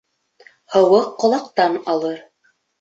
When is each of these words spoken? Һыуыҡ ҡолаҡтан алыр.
Һыуыҡ 0.77 1.13
ҡолаҡтан 1.25 1.81
алыр. 1.97 2.21